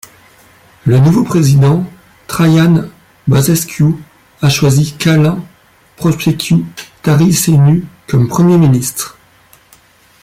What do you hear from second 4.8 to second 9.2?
Călin Popescu-Tăriceanu comme Premier ministre.